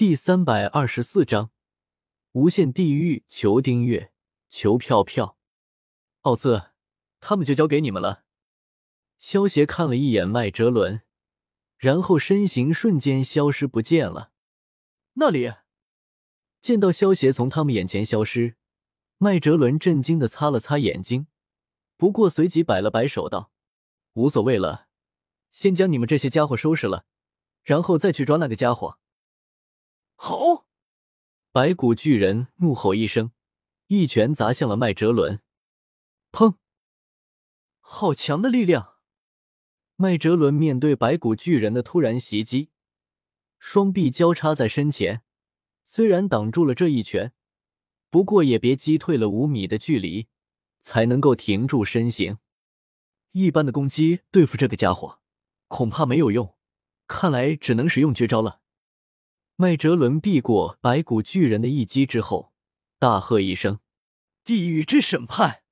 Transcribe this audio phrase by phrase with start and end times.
[0.00, 1.50] 第三百二十四章
[2.32, 3.22] 无限地狱。
[3.28, 4.14] 求订阅，
[4.48, 5.36] 求票票。
[6.22, 6.70] 奥兹，
[7.20, 8.24] 他们就交给你们了。
[9.18, 11.02] 萧协看了一眼麦哲伦，
[11.76, 14.32] 然后身形瞬间消失不见了。
[15.12, 15.52] 那里，
[16.62, 18.56] 见到萧协从他们眼前消失，
[19.18, 21.26] 麦哲伦震惊的擦了擦眼睛，
[21.98, 23.52] 不过随即摆了摆手道
[24.14, 24.88] ：“无所谓了，
[25.52, 27.04] 先将你们这些家伙收拾了，
[27.62, 28.96] 然后再去抓那个家伙。”
[30.22, 30.66] 好！
[31.50, 33.32] 白骨巨人怒吼一声，
[33.86, 35.40] 一拳砸向了麦哲伦。
[36.30, 36.56] 砰！
[37.80, 38.96] 好强的力量！
[39.96, 42.68] 麦哲伦面对白骨巨人的突然袭击，
[43.58, 45.22] 双臂交叉在身前，
[45.84, 47.32] 虽然挡住了这一拳，
[48.10, 50.28] 不过也别击退了五米的距离，
[50.82, 52.36] 才能够停住身形。
[53.32, 55.20] 一般的攻击对付这个家伙
[55.66, 56.54] 恐怕没有用，
[57.06, 58.60] 看来只能使用绝招了。
[59.60, 62.50] 麦哲伦避过白骨巨人的一击之后，
[62.98, 63.78] 大喝一声
[64.42, 65.64] ：“地狱之审判！”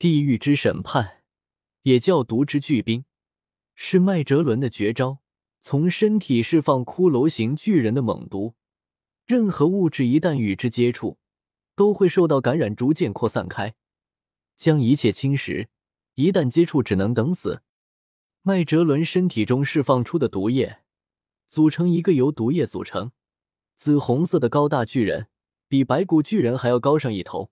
[0.00, 1.22] 地狱之审判，
[1.82, 3.04] 也叫毒之巨兵，
[3.74, 5.18] 是麦哲伦的绝招。
[5.60, 8.54] 从身体释放骷髅型巨人的猛毒，
[9.26, 11.18] 任何物质一旦与之接触，
[11.76, 13.74] 都会受到感染，逐渐扩散开，
[14.56, 15.68] 将一切侵蚀。
[16.14, 17.62] 一旦接触，只能等死。
[18.40, 20.81] 麦哲伦身体中释放出的毒液。
[21.52, 23.12] 组成一个由毒液组成、
[23.76, 25.28] 紫红色的高大巨人，
[25.68, 27.50] 比白骨巨人还要高上一头。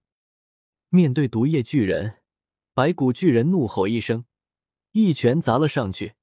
[0.89, 2.23] 面对毒液巨人，
[2.73, 4.25] 白骨巨人怒吼一声，
[4.93, 6.15] 一拳砸了上去。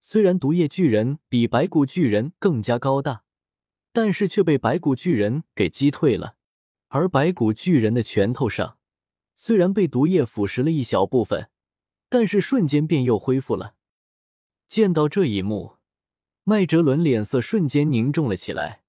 [0.00, 3.22] 虽然毒液巨人比白骨巨人更加高大，
[3.92, 6.34] 但是却被白骨巨人给击退了。
[6.88, 8.78] 而白骨巨人的拳头上，
[9.36, 11.48] 虽然被毒液腐蚀了一小部分，
[12.08, 13.76] 但是瞬间便又恢复了。
[14.66, 15.76] 见到这一幕。
[16.44, 18.82] 麦哲伦脸色瞬间凝重了起来。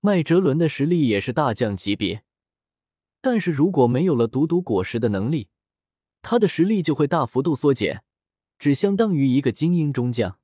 [0.00, 2.24] 麦哲伦的实力也是大将级别，
[3.20, 5.50] 但是如果没有了毒毒果实的能力，
[6.22, 8.02] 他的实力就会大幅度缩减，
[8.58, 10.38] 只相当于一个精英中将。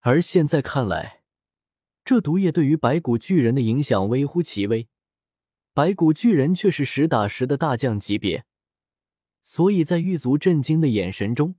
[0.00, 1.22] 而现在看来，
[2.06, 4.88] 这毒液对于白骨巨人的影响微乎其微。
[5.74, 8.46] 白骨巨人却是实打实的大将级别，
[9.42, 11.56] 所以在狱卒震惊的眼神中，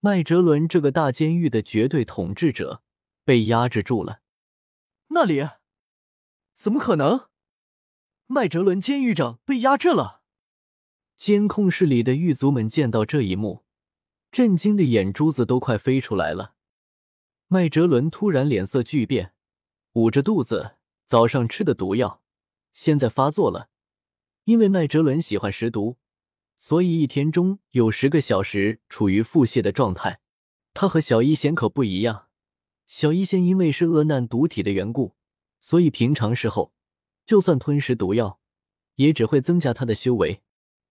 [0.00, 2.82] 麦哲伦这个大监狱的绝对统治者。
[3.24, 4.20] 被压制住了，
[5.08, 5.48] 那里
[6.54, 7.28] 怎么可能？
[8.26, 10.22] 麦哲伦监狱长被压制了。
[11.16, 13.64] 监控室里的狱卒们见到这一幕，
[14.30, 16.54] 震惊的眼珠子都快飞出来了。
[17.46, 19.34] 麦哲伦突然脸色巨变，
[19.92, 22.22] 捂着肚子，早上吃的毒药
[22.72, 23.68] 现在发作了。
[24.44, 25.98] 因为麦哲伦喜欢食毒，
[26.56, 30.20] 所以一天中有十个小时处于腹泻的状态。
[30.74, 32.30] 他和小一贤可不一样。
[32.94, 35.16] 小医仙因为是恶难毒体的缘故，
[35.60, 36.74] 所以平常时候
[37.24, 38.38] 就算吞食毒药，
[38.96, 40.42] 也只会增加他的修为，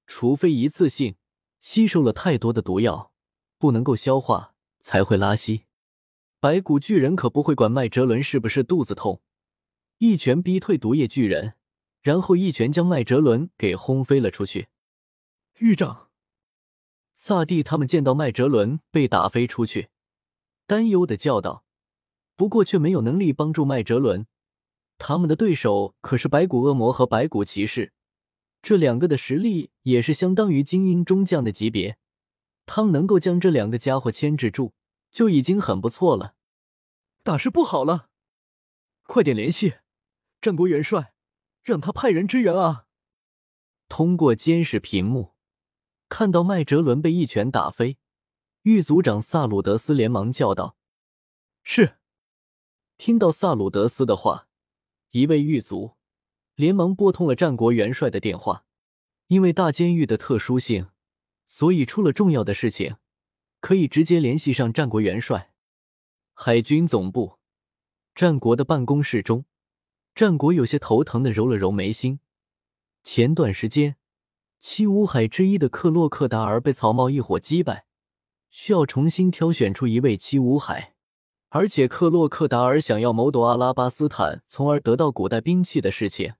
[0.08, 1.16] 除非一次性
[1.62, 3.14] 吸收了太多的毒药，
[3.60, 5.66] 不能够消化，才会拉稀。
[6.40, 9.22] 白骨巨人可不会管麦哲伦是不是肚子痛，
[10.00, 11.54] 一拳逼退毒液巨人，
[12.02, 14.70] 然后一拳将麦哲伦给轰飞了出去。
[15.60, 16.10] 狱长，
[17.14, 19.90] 萨蒂他们见到麦哲伦被打飞出去，
[20.66, 21.64] 担忧的叫道。
[22.42, 24.26] 不过却没有能力帮助麦哲伦，
[24.98, 27.94] 他们的对手可是白骨恶魔和白骨骑士，
[28.64, 32.00] 这两个的实力也是相当于精英中将的级别，
[32.66, 34.74] 他们能够将这两个家伙牵制住，
[35.12, 36.34] 就已经很不错了。
[37.22, 38.10] 大事不好了，
[39.04, 39.76] 快点联系
[40.42, 41.14] 战国元帅，
[41.62, 42.88] 让他派人支援啊！
[43.88, 45.36] 通过监视屏幕，
[46.10, 48.00] 看到麦哲伦被一拳打飞，
[48.64, 50.76] 狱组长萨鲁德斯连忙叫道
[51.62, 51.98] ：“是。”
[53.04, 54.48] 听到萨鲁德斯的话，
[55.10, 55.94] 一位狱卒
[56.54, 58.64] 连忙拨通了战国元帅的电话。
[59.26, 60.90] 因为大监狱的特殊性，
[61.48, 62.98] 所以出了重要的事情，
[63.60, 65.52] 可以直接联系上战国元帅。
[66.36, 67.40] 海军总部，
[68.14, 69.46] 战国的办公室中，
[70.14, 72.20] 战国有些头疼的揉了揉眉心。
[73.02, 73.96] 前段时间，
[74.60, 77.88] 七武海之一的克洛克达尔被草帽一伙击败，
[78.52, 80.91] 需要重新挑选出一位七武海。
[81.54, 86.36] 而且克洛克达尔想要谋夺阿拉巴斯坦，从而得到古代兵器的事情，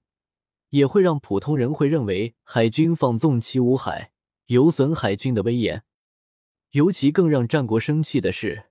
[0.70, 4.12] 也会让普通人会认为海军放纵七武海，
[4.46, 5.84] 有损海军的威严。
[6.70, 8.70] 尤其更让战国生气的是，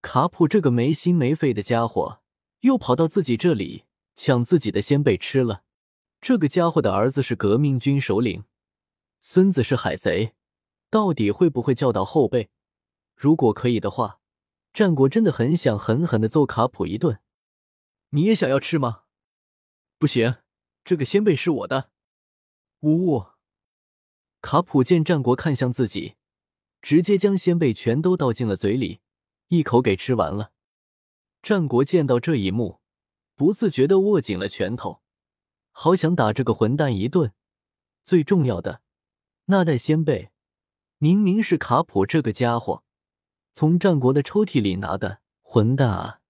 [0.00, 2.22] 卡普这个没心没肺的家伙，
[2.60, 3.84] 又跑到自己这里
[4.16, 5.64] 抢自己的先辈吃了。
[6.22, 8.44] 这个家伙的儿子是革命军首领，
[9.20, 10.32] 孙子是海贼，
[10.88, 12.48] 到底会不会教导后辈？
[13.14, 14.20] 如果可以的话。
[14.72, 17.20] 战国真的很想狠狠的揍卡普一顿。
[18.10, 19.02] 你也想要吃吗？
[19.98, 20.36] 不行，
[20.84, 21.90] 这个仙贝是我的。
[22.80, 23.26] 呜呜！
[24.40, 26.16] 卡普见战国看向自己，
[26.80, 29.00] 直接将仙贝全都倒进了嘴里，
[29.48, 30.52] 一口给吃完了。
[31.42, 32.80] 战国见到这一幕，
[33.36, 35.02] 不自觉的握紧了拳头，
[35.70, 37.32] 好想打这个混蛋一顿。
[38.04, 38.82] 最重要的，
[39.44, 40.32] 那袋仙贝
[40.98, 42.82] 明明是卡普这个家伙
[43.54, 46.20] 从战国的抽屉里拿的，混蛋啊！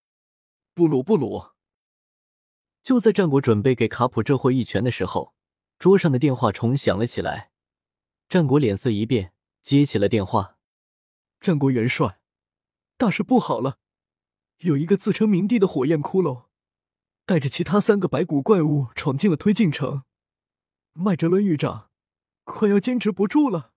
[0.75, 1.53] 布鲁布鲁！
[2.83, 5.35] 就在战国准备给卡普这货一拳的时候，
[5.79, 7.53] 桌上的电话虫响了起来。
[8.29, 9.33] 战国脸色一变，
[9.63, 10.59] 接起了电话。
[11.41, 12.19] 战国元帅，
[12.97, 13.79] 大事不好了！
[14.59, 16.47] 有一个自称明帝的火焰骷髅，
[17.25, 20.03] 带着其他三个白骨怪物闯进了推进城。
[20.93, 21.89] 麦哲伦狱长，
[22.43, 23.73] 快要坚持不住了！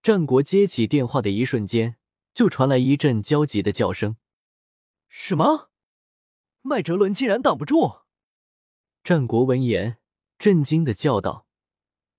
[0.00, 1.96] 战国接起电话的一瞬间，
[2.36, 4.18] 就传来一阵焦急的叫声
[5.08, 5.70] ：“什么？
[6.60, 8.00] 麦哲伦竟然挡不住！”
[9.02, 9.96] 战国闻言，
[10.38, 11.46] 震惊的叫道：“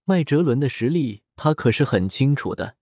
[0.05, 2.77] 麦哲伦的实力！”他可是很清楚的，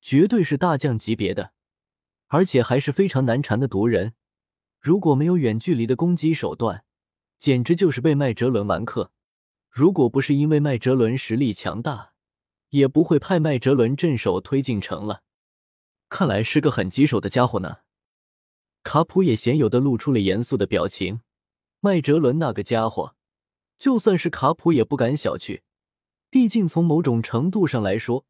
[0.00, 1.52] 绝对是大将级别的，
[2.26, 4.14] 而且还是非常难缠的毒人。
[4.80, 6.84] 如果没有远距离的攻击手段，
[7.38, 9.12] 简直就是被麦哲伦完克。
[9.70, 12.14] 如果不是因为麦哲伦实力强大，
[12.70, 15.22] 也不会派麦哲伦镇守推进城了。
[16.12, 17.78] 看来是个很棘手的家伙呢。
[18.82, 21.22] 卡普也鲜有的露出了严肃的表情。
[21.80, 23.16] 麦哲伦那个家伙，
[23.78, 25.62] 就算是卡普也不敢小觑。
[26.28, 28.26] 毕竟，从某种程度上来说，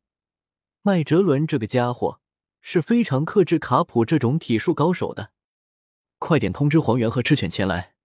[0.82, 2.20] 麦哲伦这个家伙
[2.60, 5.32] 是非常克制卡普这种体术高手的。
[6.20, 7.96] 快点通知黄猿和赤犬前来！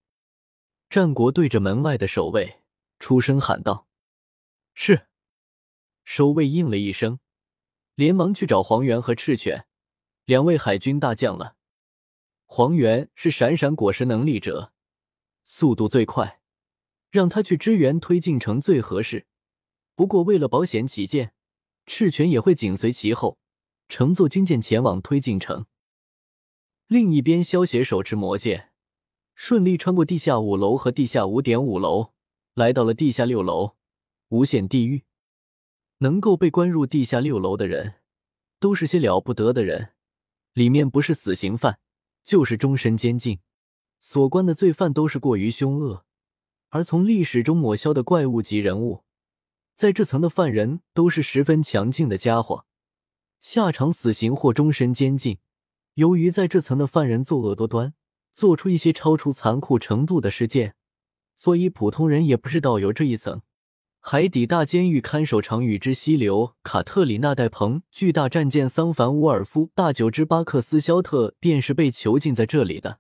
[0.89, 2.62] 战国对着门外的守卫
[2.97, 3.88] 出声喊道
[4.73, 5.06] ：“是。”
[6.03, 7.19] 守卫应了一声，
[7.97, 9.65] 连忙去找黄猿和赤犬
[10.25, 11.55] 两位海军大将了。
[12.45, 14.71] 黄猿是闪闪果实能力者，
[15.44, 16.39] 速度最快，
[17.09, 19.25] 让他去支援推进城最合适。
[19.95, 21.33] 不过，为了保险起见，
[21.88, 23.39] 赤犬也会紧随其后，
[23.89, 25.65] 乘坐军舰前往推进城。
[26.85, 28.69] 另一边，萧协手持魔剑，
[29.33, 32.13] 顺利穿过地下五楼和地下五点五楼，
[32.53, 33.75] 来到了地下六楼——
[34.29, 35.06] 无限地狱。
[35.99, 37.95] 能够被关入地下六楼的人，
[38.59, 39.94] 都是些了不得的人，
[40.53, 41.79] 里面不是死刑犯，
[42.23, 43.39] 就是终身监禁，
[43.99, 46.05] 所关的罪犯都是过于凶恶，
[46.69, 49.03] 而从历史中抹消的怪物级人物。
[49.73, 52.65] 在这层的犯人都是十分强劲的家伙，
[53.39, 55.38] 下场死刑或终身监禁。
[55.94, 57.94] 由于在这层的犯人作恶多端，
[58.31, 60.75] 做出一些超出残酷程度的事件，
[61.35, 63.41] 所以普通人也不知道有这一层。
[64.09, 73.00] 海底大监狱看守长与之溪流，卡特里娜戴鹏，巨大战舰桑凡乌尔夫，大九之巴克斯肖特，便是被囚禁在这里的。